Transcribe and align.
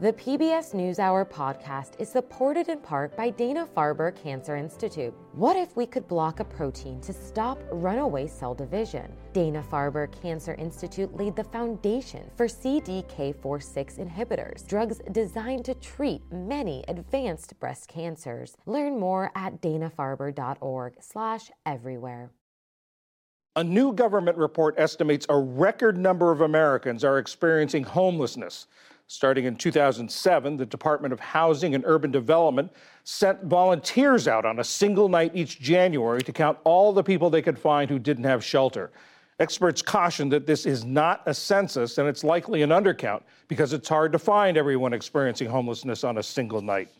The 0.00 0.12
PBS 0.12 0.76
NewsHour 0.76 1.28
podcast 1.28 1.98
is 1.98 2.08
supported 2.08 2.68
in 2.68 2.78
part 2.78 3.16
by 3.16 3.30
Dana 3.30 3.66
Farber 3.76 4.14
Cancer 4.14 4.54
Institute. 4.54 5.12
What 5.32 5.56
if 5.56 5.74
we 5.74 5.86
could 5.86 6.06
block 6.06 6.38
a 6.38 6.44
protein 6.44 7.00
to 7.00 7.12
stop 7.12 7.58
runaway 7.72 8.28
cell 8.28 8.54
division? 8.54 9.12
Dana 9.32 9.60
Farber 9.60 10.08
Cancer 10.22 10.54
Institute 10.54 11.12
laid 11.16 11.34
the 11.34 11.42
foundation 11.42 12.30
for 12.36 12.46
CDK4/6 12.46 13.98
inhibitors, 13.98 14.64
drugs 14.68 15.00
designed 15.10 15.64
to 15.64 15.74
treat 15.74 16.22
many 16.30 16.84
advanced 16.86 17.58
breast 17.58 17.88
cancers. 17.88 18.56
Learn 18.66 19.00
more 19.00 19.32
at 19.34 19.60
danafarber.org/everywhere. 19.60 22.30
A 23.56 23.64
new 23.64 23.92
government 23.92 24.38
report 24.38 24.78
estimates 24.78 25.26
a 25.28 25.36
record 25.36 25.98
number 25.98 26.30
of 26.30 26.40
Americans 26.40 27.02
are 27.02 27.18
experiencing 27.18 27.82
homelessness. 27.82 28.68
Starting 29.10 29.46
in 29.46 29.56
2007, 29.56 30.58
the 30.58 30.66
Department 30.66 31.14
of 31.14 31.20
Housing 31.20 31.74
and 31.74 31.82
Urban 31.86 32.10
Development 32.10 32.70
sent 33.04 33.42
volunteers 33.44 34.28
out 34.28 34.44
on 34.44 34.58
a 34.58 34.64
single 34.64 35.08
night 35.08 35.32
each 35.34 35.58
January 35.58 36.20
to 36.20 36.30
count 36.30 36.58
all 36.64 36.92
the 36.92 37.02
people 37.02 37.30
they 37.30 37.40
could 37.40 37.58
find 37.58 37.88
who 37.88 37.98
didn't 37.98 38.24
have 38.24 38.44
shelter. 38.44 38.90
Experts 39.40 39.80
caution 39.80 40.28
that 40.28 40.46
this 40.46 40.66
is 40.66 40.84
not 40.84 41.22
a 41.24 41.32
census 41.32 41.96
and 41.96 42.06
it's 42.06 42.22
likely 42.22 42.60
an 42.60 42.68
undercount 42.68 43.22
because 43.48 43.72
it's 43.72 43.88
hard 43.88 44.12
to 44.12 44.18
find 44.18 44.58
everyone 44.58 44.92
experiencing 44.92 45.48
homelessness 45.48 46.04
on 46.04 46.18
a 46.18 46.22
single 46.22 46.60
night. 46.60 46.90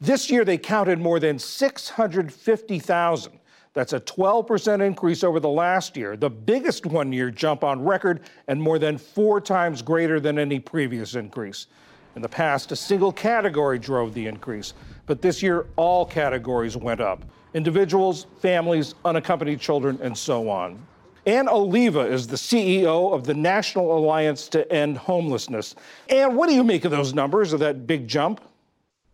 This 0.00 0.30
year, 0.30 0.46
they 0.46 0.56
counted 0.56 0.98
more 0.98 1.20
than 1.20 1.38
650,000. 1.38 3.38
That's 3.74 3.92
a 3.92 4.00
12% 4.00 4.86
increase 4.86 5.24
over 5.24 5.40
the 5.40 5.48
last 5.48 5.96
year, 5.96 6.16
the 6.16 6.30
biggest 6.30 6.86
one 6.86 7.12
year 7.12 7.30
jump 7.30 7.64
on 7.64 7.84
record, 7.84 8.20
and 8.46 8.62
more 8.62 8.78
than 8.78 8.96
four 8.96 9.40
times 9.40 9.82
greater 9.82 10.20
than 10.20 10.38
any 10.38 10.60
previous 10.60 11.16
increase. 11.16 11.66
In 12.14 12.22
the 12.22 12.28
past, 12.28 12.70
a 12.70 12.76
single 12.76 13.10
category 13.10 13.80
drove 13.80 14.14
the 14.14 14.28
increase, 14.28 14.74
but 15.06 15.20
this 15.20 15.42
year, 15.42 15.66
all 15.74 16.06
categories 16.06 16.76
went 16.76 17.00
up 17.00 17.24
individuals, 17.52 18.26
families, 18.40 18.96
unaccompanied 19.04 19.60
children, 19.60 19.96
and 20.02 20.16
so 20.16 20.48
on. 20.48 20.84
Ann 21.26 21.48
Oliva 21.48 22.00
is 22.00 22.26
the 22.26 22.36
CEO 22.36 23.12
of 23.14 23.24
the 23.24 23.34
National 23.34 23.96
Alliance 23.96 24.48
to 24.48 24.70
End 24.72 24.98
Homelessness. 24.98 25.76
And 26.10 26.36
what 26.36 26.48
do 26.48 26.54
you 26.54 26.64
make 26.64 26.84
of 26.84 26.90
those 26.90 27.14
numbers, 27.14 27.52
of 27.52 27.60
that 27.60 27.86
big 27.86 28.08
jump? 28.08 28.40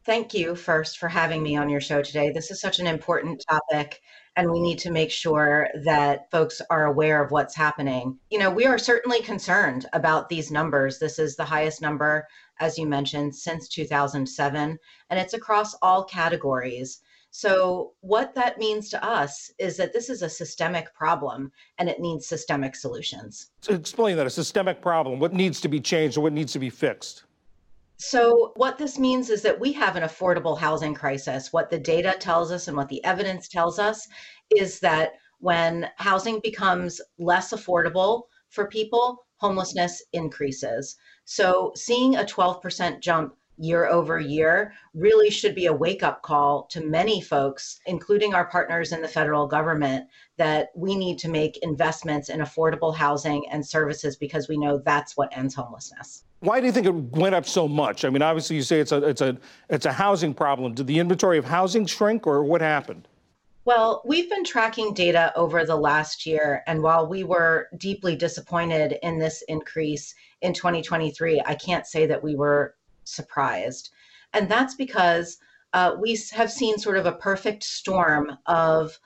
Thank 0.07 0.33
you 0.33 0.55
first 0.55 0.99
for 0.99 1.07
having 1.07 1.43
me 1.43 1.57
on 1.57 1.69
your 1.69 1.83
show 1.83 2.01
today. 2.03 2.31
This 2.31 2.51
is 2.51 2.61
such 2.61 2.79
an 2.79 2.87
important 2.87 3.45
topic 3.47 4.01
and 4.37 4.51
we 4.51 4.61
need 4.61 4.79
to 4.79 4.91
make 4.91 5.11
sure 5.11 5.69
that 5.85 6.31
folks 6.31 6.63
are 6.71 6.87
aware 6.87 7.23
of 7.23 7.31
what's 7.31 7.55
happening. 7.55 8.19
You 8.31 8.39
know, 8.39 8.51
we 8.51 8.67
are 8.67 8.79
certainly 8.79 9.23
concerned 9.23 9.87
about 9.93 10.29
these 10.29 10.51
numbers. 10.51 10.99
This 10.99 11.19
is 11.19 11.37
the 11.37 11.45
highest 11.45 11.83
number, 11.83 12.27
as 12.61 12.79
you 12.79 12.87
mentioned, 12.87 13.35
since 13.35 13.69
2007, 13.69 14.79
and 15.11 15.21
it's 15.21 15.35
across 15.35 15.75
all 15.83 16.05
categories. 16.05 17.01
So, 17.33 17.93
what 18.01 18.35
that 18.35 18.59
means 18.59 18.89
to 18.91 19.05
us 19.05 19.53
is 19.59 19.77
that 19.77 19.93
this 19.93 20.11
is 20.11 20.23
a 20.23 20.29
systemic 20.29 20.93
problem 20.95 21.53
and 21.79 21.89
it 21.89 22.01
needs 22.01 22.27
systemic 22.27 22.75
solutions. 22.75 23.51
So 23.61 23.73
explain 23.73 24.17
that 24.17 24.27
a 24.27 24.31
systemic 24.31 24.83
problem. 24.83 25.21
What 25.21 25.33
needs 25.33 25.61
to 25.61 25.69
be 25.69 25.79
changed 25.81 26.19
or 26.19 26.23
what 26.23 26.33
needs 26.33 26.53
to 26.55 26.59
be 26.59 26.71
fixed? 26.71 27.25
So, 28.03 28.53
what 28.57 28.79
this 28.79 28.99
means 28.99 29.29
is 29.29 29.43
that 29.43 29.61
we 29.61 29.73
have 29.75 29.95
an 29.95 30.05
affordable 30.05 30.59
housing 30.59 30.95
crisis. 30.95 31.53
What 31.53 31.69
the 31.69 31.79
data 31.79 32.17
tells 32.19 32.51
us 32.51 32.67
and 32.67 32.75
what 32.75 32.89
the 32.89 33.05
evidence 33.05 33.47
tells 33.47 33.79
us 33.79 34.09
is 34.57 34.81
that 34.81 35.13
when 35.41 35.87
housing 35.97 36.41
becomes 36.41 37.03
less 37.19 37.53
affordable 37.53 38.23
for 38.49 38.69
people, 38.69 39.27
homelessness 39.37 40.03
increases. 40.15 40.97
So, 41.27 41.73
seeing 41.77 42.17
a 42.17 42.25
12% 42.25 43.01
jump 43.01 43.37
year 43.59 43.87
over 43.87 44.19
year 44.19 44.73
really 44.95 45.29
should 45.29 45.55
be 45.55 45.67
a 45.67 45.73
wake 45.75 46.03
up 46.03 46.23
call 46.23 46.69
to 46.71 46.83
many 46.83 47.21
folks, 47.21 47.81
including 47.85 48.33
our 48.33 48.47
partners 48.47 48.93
in 48.93 49.03
the 49.03 49.09
federal 49.09 49.47
government, 49.47 50.09
that 50.39 50.71
we 50.75 50.97
need 50.97 51.19
to 51.19 51.29
make 51.29 51.59
investments 51.59 52.31
in 52.31 52.41
affordable 52.41 52.97
housing 52.97 53.47
and 53.51 53.67
services 53.67 54.17
because 54.17 54.49
we 54.49 54.57
know 54.57 54.79
that's 54.79 55.19
what 55.19 55.37
ends 55.37 55.55
homelessness. 55.55 56.25
Why 56.41 56.61
do 56.61 56.67
you 56.67 56.73
think 56.73 56.87
it 56.87 56.95
went 56.95 57.35
up 57.35 57.47
so 57.47 57.69
much? 57.69 58.05
I 58.05 58.11
mean, 58.11 58.23
obviously 58.23 58.57
you 58.57 58.63
say 58.63 58.81
it's 58.81 58.93
a 58.93 59.07
it's 59.07 59.21
a 59.21 59.37
it's 59.69 59.87
a 59.87 59.93
housing 59.93 60.33
problem. 60.35 60.75
Did 60.75 60.87
the 60.87 60.99
inventory 60.99 61.37
of 61.37 61.45
housing 61.45 61.87
shrink 61.87 62.27
or 62.27 62.43
what 62.43 62.63
happened? 62.63 63.07
Well, 63.67 64.03
we've 64.07 64.29
been 64.31 64.45
tracking 64.45 64.95
data 64.95 65.33
over 65.37 65.67
the 65.67 65.77
last 65.77 66.25
year, 66.25 66.63
and 66.67 66.83
while 66.83 67.07
we 67.07 67.25
were 67.25 67.69
deeply 67.77 68.17
disappointed 68.17 68.99
in 69.03 69.19
this 69.19 69.43
increase 69.49 70.15
in 70.41 70.55
2023, 70.55 71.43
I 71.45 71.55
can't 71.57 71.87
say 71.87 72.07
that 72.07 72.23
we 72.23 72.35
were 72.35 72.75
surprised. 73.05 73.91
And 74.33 74.49
that's 74.49 74.75
because 74.75 75.37
uh, 75.75 75.95
we 76.01 76.19
have 76.33 76.51
seen 76.51 76.79
sort 76.79 76.97
of 76.97 77.05
a 77.05 77.13
perfect 77.13 77.63
storm 77.63 78.39
of 78.47 78.99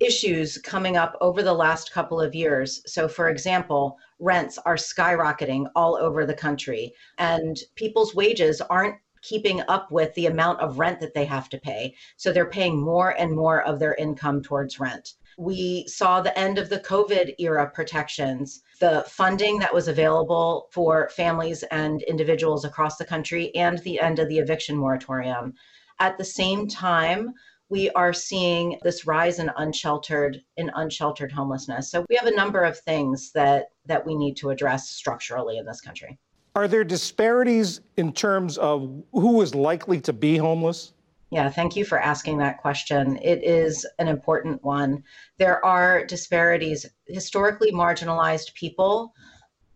issues 0.00 0.58
coming 0.58 0.96
up 0.96 1.16
over 1.20 1.42
the 1.42 1.52
last 1.52 1.92
couple 1.92 2.20
of 2.20 2.34
years. 2.34 2.82
So, 2.86 3.08
for 3.08 3.28
example, 3.28 3.98
rents 4.18 4.58
are 4.58 4.76
skyrocketing 4.76 5.66
all 5.74 5.96
over 5.96 6.24
the 6.24 6.34
country, 6.34 6.92
and 7.18 7.56
people's 7.74 8.14
wages 8.14 8.60
aren't 8.60 8.96
keeping 9.22 9.62
up 9.68 9.90
with 9.90 10.14
the 10.14 10.26
amount 10.26 10.60
of 10.60 10.78
rent 10.78 11.00
that 11.00 11.14
they 11.14 11.24
have 11.24 11.48
to 11.48 11.58
pay. 11.58 11.94
So, 12.16 12.32
they're 12.32 12.50
paying 12.50 12.80
more 12.80 13.10
and 13.18 13.34
more 13.34 13.62
of 13.62 13.78
their 13.78 13.94
income 13.94 14.42
towards 14.42 14.78
rent. 14.78 15.14
We 15.36 15.86
saw 15.86 16.20
the 16.20 16.36
end 16.36 16.58
of 16.58 16.68
the 16.68 16.80
COVID 16.80 17.34
era 17.38 17.70
protections, 17.72 18.62
the 18.80 19.04
funding 19.08 19.58
that 19.60 19.72
was 19.72 19.86
available 19.86 20.68
for 20.72 21.08
families 21.10 21.62
and 21.70 22.02
individuals 22.02 22.64
across 22.64 22.96
the 22.96 23.04
country, 23.04 23.54
and 23.54 23.78
the 23.78 24.00
end 24.00 24.18
of 24.18 24.28
the 24.28 24.38
eviction 24.38 24.76
moratorium. 24.76 25.54
At 26.00 26.18
the 26.18 26.24
same 26.24 26.68
time, 26.68 27.34
we 27.70 27.90
are 27.90 28.12
seeing 28.12 28.78
this 28.82 29.06
rise 29.06 29.38
in 29.38 29.50
unsheltered 29.56 30.42
in 30.56 30.70
unsheltered 30.74 31.32
homelessness. 31.32 31.90
So 31.90 32.04
we 32.08 32.16
have 32.16 32.26
a 32.26 32.34
number 32.34 32.62
of 32.62 32.78
things 32.78 33.32
that 33.32 33.66
that 33.86 34.06
we 34.06 34.14
need 34.14 34.36
to 34.38 34.50
address 34.50 34.90
structurally 34.90 35.58
in 35.58 35.66
this 35.66 35.80
country. 35.80 36.18
Are 36.54 36.68
there 36.68 36.84
disparities 36.84 37.80
in 37.96 38.12
terms 38.12 38.58
of 38.58 39.02
who 39.12 39.40
is 39.42 39.54
likely 39.54 40.00
to 40.02 40.12
be 40.12 40.36
homeless? 40.36 40.92
Yeah, 41.30 41.50
thank 41.50 41.76
you 41.76 41.84
for 41.84 42.00
asking 42.00 42.38
that 42.38 42.58
question. 42.58 43.18
It 43.18 43.44
is 43.44 43.86
an 43.98 44.08
important 44.08 44.64
one. 44.64 45.04
There 45.36 45.62
are 45.64 46.04
disparities. 46.06 46.86
Historically 47.06 47.70
marginalized 47.70 48.54
people 48.54 49.14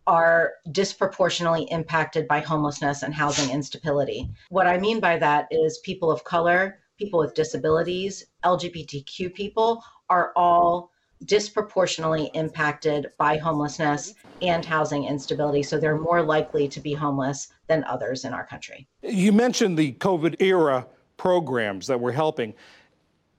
are 0.07 0.55
disproportionately 0.73 1.65
impacted 1.71 2.27
by 2.27 2.41
homelessness 2.41 3.03
and 3.03 3.15
housing 3.15 3.51
instability. 3.55 4.29
What 4.49 4.67
I 4.67 4.79
mean 4.79 4.99
by 4.99 5.19
that 5.19 5.47
is 5.51 5.79
people 5.85 6.11
of 6.11 6.25
color, 6.25 6.82
people 6.99 7.19
with 7.19 7.35
disabilities, 7.35 8.25
LGBTQ 8.45 9.35
people 9.35 9.83
are 10.09 10.33
all 10.37 10.91
disproportionately 11.25 12.31
impacted 12.35 13.11
by 13.19 13.37
homelessness 13.37 14.15
and 14.41 14.65
housing 14.65 15.05
instability. 15.05 15.63
So 15.63 15.79
they're 15.79 15.99
more 15.99 16.23
likely 16.23 16.69
to 16.69 16.81
be 16.81 16.93
homeless 16.93 17.49
than 17.69 17.85
others 17.85 18.25
in 18.25 18.33
our 18.33 18.45
country. 18.45 18.89
You 19.03 19.33
mentioned 19.33 19.79
the 19.79 19.93
COVID 19.95 20.41
era 20.41 20.87
programs 21.17 21.87
that 21.87 22.01
were 22.01 22.13
helping. 22.13 22.55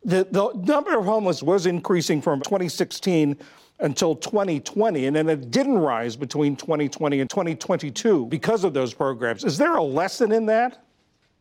The, 0.06 0.28
the 0.32 0.52
number 0.54 0.98
of 0.98 1.06
homeless 1.06 1.44
was 1.44 1.66
increasing 1.66 2.22
from 2.22 2.42
2016 2.42 3.38
until 3.80 4.16
2020, 4.16 5.08
and 5.08 5.16
then 5.16 5.28
it 5.30 5.52
didn't 5.52 5.78
rise 5.78 6.16
between 6.16 6.56
2020 6.56 7.20
and 7.20 7.30
2022 7.30 8.26
because 8.28 8.64
of 8.64 8.74
those 8.74 8.94
programs. 8.94 9.44
Is 9.44 9.58
there 9.58 9.76
a 9.76 9.84
lesson 9.84 10.32
in 10.32 10.46
that? 10.46 10.83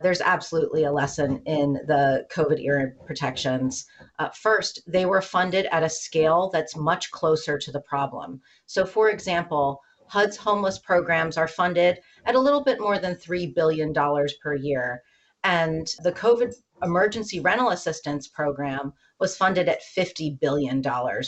There's 0.03 0.21
absolutely 0.21 0.85
a 0.85 0.93
lesson 0.93 1.43
in 1.47 1.75
the 1.87 2.27
COVID 2.35 2.61
era 2.61 2.91
protections. 3.07 3.87
Uh, 4.19 4.29
first, 4.31 4.81
they 4.87 5.07
were 5.07 5.23
funded 5.23 5.67
at 5.73 5.83
a 5.83 5.89
scale 5.89 6.51
that's 6.53 6.77
much 6.77 7.11
closer 7.11 7.59
to 7.59 7.73
the 7.73 7.81
problem. 7.81 8.41
So, 8.67 8.85
for 8.85 9.11
example, 9.11 9.81
HUD's 10.09 10.37
homeless 10.37 10.79
programs 10.79 11.39
are 11.39 11.49
funded 11.49 12.01
at 12.27 12.35
a 12.35 12.41
little 12.41 12.63
bit 12.63 12.81
more 12.81 12.99
than 12.99 13.15
$3 13.15 13.55
billion 13.55 13.95
per 14.43 14.55
year. 14.55 15.03
And 15.45 15.89
the 16.03 16.13
COVID 16.13 16.55
emergency 16.83 17.41
rental 17.41 17.71
assistance 17.71 18.29
program 18.29 18.93
was 19.19 19.37
funded 19.37 19.69
at 19.69 19.81
$50 19.97 20.39
billion 20.41 20.83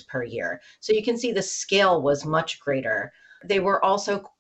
per 0.09 0.25
year. 0.25 0.61
So 0.81 0.93
you 0.93 1.03
can 1.03 1.17
see 1.17 1.33
the 1.33 1.43
scale 1.43 2.03
was 2.03 2.25
much 2.25 2.61
greater. 2.61 3.13
They 3.45 3.61
were 3.61 3.83
also 3.85 4.31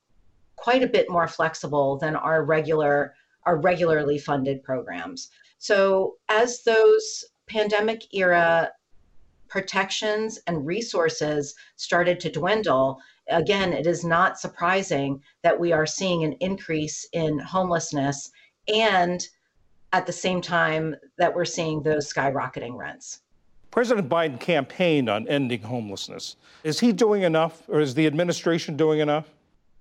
quite 0.56 0.82
a 0.82 0.88
bit 0.88 1.08
more 1.08 1.28
flexible 1.28 1.98
than 1.98 2.16
our 2.16 2.44
regular 2.44 3.14
are 3.46 3.60
regularly 3.60 4.18
funded 4.18 4.62
programs. 4.62 5.30
So 5.58 6.16
as 6.28 6.62
those 6.64 7.24
pandemic 7.46 8.02
era 8.14 8.70
protections 9.48 10.38
and 10.46 10.66
resources 10.66 11.54
started 11.76 12.18
to 12.20 12.30
dwindle, 12.30 12.98
again, 13.28 13.72
it 13.72 13.86
is 13.86 14.04
not 14.04 14.38
surprising 14.38 15.22
that 15.42 15.58
we 15.58 15.72
are 15.72 15.86
seeing 15.86 16.24
an 16.24 16.32
increase 16.40 17.06
in 17.12 17.38
homelessness 17.38 18.30
and 18.66 19.26
at 19.92 20.06
the 20.06 20.12
same 20.12 20.40
time 20.40 20.96
that 21.18 21.34
we're 21.34 21.44
seeing 21.44 21.82
those 21.82 22.12
skyrocketing 22.12 22.76
rents. 22.76 23.20
President 23.70 24.08
Biden 24.08 24.38
campaigned 24.38 25.08
on 25.08 25.26
ending 25.28 25.62
homelessness. 25.62 26.36
Is 26.62 26.80
he 26.80 26.92
doing 26.92 27.22
enough, 27.22 27.62
or 27.68 27.80
is 27.80 27.94
the 27.94 28.06
administration 28.06 28.76
doing 28.76 29.00
enough? 29.00 29.30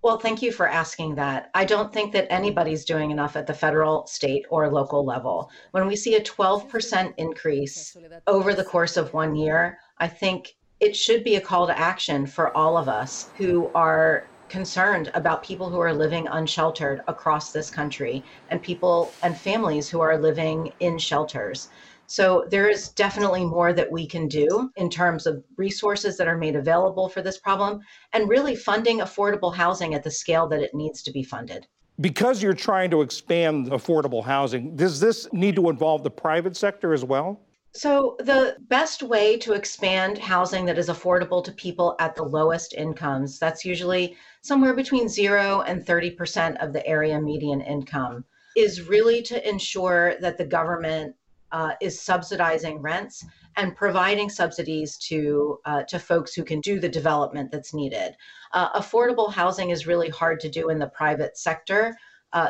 Well, 0.03 0.19
thank 0.19 0.41
you 0.41 0.51
for 0.51 0.67
asking 0.67 1.15
that. 1.15 1.49
I 1.53 1.63
don't 1.63 1.93
think 1.93 2.11
that 2.11 2.27
anybody's 2.29 2.83
doing 2.83 3.09
enough 3.09 3.37
at 3.37 3.47
the 3.47 3.53
federal, 3.53 4.05
state, 4.05 4.45
or 4.49 4.69
local 4.69 5.05
level. 5.05 5.49
When 5.71 5.87
we 5.87 5.95
see 5.95 6.15
a 6.15 6.21
12% 6.21 7.13
increase 7.15 7.95
over 8.27 8.53
the 8.53 8.65
course 8.65 8.97
of 8.97 9.13
one 9.13 9.33
year, 9.33 9.79
I 9.99 10.09
think 10.09 10.55
it 10.81 10.93
should 10.93 11.23
be 11.23 11.37
a 11.37 11.41
call 11.41 11.67
to 11.67 11.79
action 11.79 12.25
for 12.25 12.55
all 12.55 12.77
of 12.77 12.89
us 12.89 13.29
who 13.37 13.71
are 13.73 14.27
concerned 14.49 15.09
about 15.13 15.41
people 15.41 15.69
who 15.69 15.79
are 15.79 15.93
living 15.93 16.27
unsheltered 16.27 17.01
across 17.07 17.53
this 17.53 17.69
country 17.69 18.21
and 18.49 18.61
people 18.61 19.09
and 19.23 19.37
families 19.37 19.87
who 19.87 20.01
are 20.01 20.17
living 20.17 20.73
in 20.81 20.97
shelters. 20.97 21.69
So 22.13 22.45
there 22.47 22.69
is 22.69 22.89
definitely 22.89 23.43
more 23.43 23.73
that 23.73 23.91
we 23.91 24.05
can 24.05 24.27
do 24.27 24.69
in 24.75 24.91
terms 24.91 25.25
of 25.25 25.43
resources 25.57 26.15
that 26.17 26.27
are 26.27 26.37
made 26.37 26.55
available 26.55 27.09
for 27.09 27.23
this 27.23 27.39
problem 27.39 27.79
and 28.11 28.29
really 28.29 28.55
funding 28.55 28.99
affordable 28.99 29.51
housing 29.51 29.95
at 29.95 30.03
the 30.03 30.11
scale 30.11 30.47
that 30.49 30.61
it 30.61 30.75
needs 30.75 31.01
to 31.01 31.11
be 31.11 31.23
funded. 31.23 31.65
Because 31.99 32.43
you're 32.43 32.53
trying 32.53 32.91
to 32.91 33.01
expand 33.01 33.71
affordable 33.71 34.23
housing, 34.23 34.75
does 34.75 34.99
this 34.99 35.27
need 35.33 35.55
to 35.55 35.71
involve 35.71 36.03
the 36.03 36.11
private 36.11 36.55
sector 36.55 36.93
as 36.93 37.03
well? 37.03 37.41
So, 37.71 38.15
the 38.19 38.57
best 38.67 39.01
way 39.01 39.35
to 39.37 39.53
expand 39.53 40.19
housing 40.19 40.65
that 40.65 40.77
is 40.77 40.89
affordable 40.89 41.43
to 41.43 41.51
people 41.53 41.95
at 41.99 42.15
the 42.15 42.21
lowest 42.21 42.75
incomes, 42.75 43.39
that's 43.39 43.65
usually 43.65 44.15
somewhere 44.43 44.75
between 44.75 45.09
0 45.09 45.61
and 45.61 45.83
30% 45.83 46.63
of 46.63 46.73
the 46.73 46.85
area 46.85 47.19
median 47.19 47.61
income, 47.61 48.23
is 48.55 48.83
really 48.83 49.23
to 49.23 49.49
ensure 49.49 50.13
that 50.21 50.37
the 50.37 50.45
government 50.45 51.15
uh, 51.53 51.73
is 51.79 52.01
subsidizing 52.01 52.79
rents 52.81 53.23
and 53.55 53.75
providing 53.75 54.29
subsidies 54.29 54.97
to 54.97 55.59
uh, 55.65 55.83
to 55.83 55.99
folks 55.99 56.33
who 56.33 56.43
can 56.43 56.59
do 56.59 56.79
the 56.79 56.89
development 56.89 57.51
that's 57.51 57.73
needed. 57.73 58.15
Uh, 58.51 58.79
affordable 58.79 59.31
housing 59.31 59.69
is 59.69 59.87
really 59.87 60.09
hard 60.09 60.39
to 60.39 60.49
do 60.49 60.69
in 60.69 60.79
the 60.79 60.87
private 60.87 61.37
sector, 61.37 61.95
uh, 62.33 62.49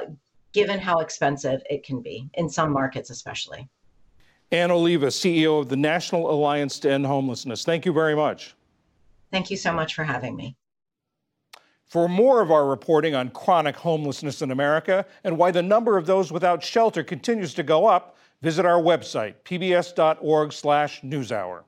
given 0.54 0.80
how 0.80 1.00
expensive 1.00 1.62
it 1.70 1.84
can 1.84 2.02
be 2.02 2.30
in 2.36 2.50
some 2.50 2.72
markets, 2.72 3.10
especially. 3.10 3.70
Ann 4.52 4.72
Oliva, 4.72 5.08
CEO 5.08 5.60
of 5.60 5.68
the 5.68 5.76
National 5.76 6.32
Alliance 6.32 6.80
to 6.80 6.92
End 6.92 7.06
Homelessness. 7.06 7.66
Thank 7.66 7.86
you 7.86 7.92
very 7.92 8.16
much. 8.16 8.56
Thank 9.32 9.50
you 9.52 9.58
so 9.58 9.74
much 9.74 9.96
for 9.96 10.04
having 10.04 10.36
me. 10.36 10.56
For 11.88 12.08
more 12.08 12.42
of 12.42 12.52
our 12.52 12.68
reporting 12.68 13.14
on 13.16 13.30
chronic 13.30 13.76
homelessness 13.76 14.42
in 14.42 14.52
America 14.52 15.06
and 15.24 15.38
why 15.38 15.52
the 15.52 15.62
number 15.62 15.98
of 15.98 16.06
those 16.06 16.32
without 16.32 16.64
shelter 16.64 17.04
continues 17.04 17.54
to 17.56 17.64
go 17.64 17.88
up, 17.88 18.16
visit 18.44 18.66
our 18.66 18.80
website, 18.80 19.36
pbs.org/newshour. 19.45 21.63